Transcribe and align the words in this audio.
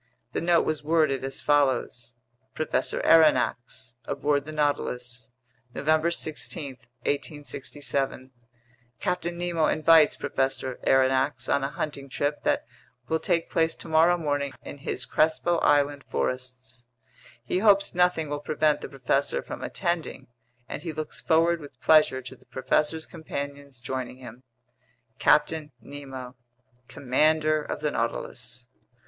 The 0.33 0.41
note 0.41 0.65
was 0.65 0.83
worded 0.83 1.23
as 1.23 1.41
follows: 1.41 2.15
Professor 2.55 3.01
Aronnax 3.01 3.93
Aboard 4.05 4.45
the 4.45 4.51
Nautilus 4.51 5.29
November 5.75 6.09
16, 6.09 6.77
1867 7.03 8.31
Captain 8.99 9.37
Nemo 9.37 9.67
invites 9.67 10.17
Professor 10.17 10.79
Aronnax 10.87 11.47
on 11.47 11.63
a 11.63 11.69
hunting 11.69 12.09
trip 12.09 12.41
that 12.43 12.65
will 13.09 13.19
take 13.19 13.51
place 13.51 13.75
tomorrow 13.75 14.17
morning 14.17 14.53
in 14.63 14.79
his 14.79 15.05
Crespo 15.05 15.59
Island 15.59 16.03
forests. 16.09 16.87
He 17.43 17.59
hopes 17.59 17.93
nothing 17.93 18.27
will 18.27 18.39
prevent 18.39 18.81
the 18.81 18.89
professor 18.89 19.43
from 19.43 19.61
attending, 19.63 20.25
and 20.67 20.81
he 20.81 20.91
looks 20.93 21.21
forward 21.21 21.59
with 21.59 21.79
pleasure 21.79 22.23
to 22.23 22.35
the 22.35 22.45
professor's 22.47 23.05
companions 23.05 23.79
joining 23.79 24.17
him. 24.17 24.41
CAPTAIN 25.19 25.71
NEMO, 25.79 26.33
Commander 26.87 27.61
of 27.61 27.81
the 27.81 27.91
Nautilus. 27.91 28.65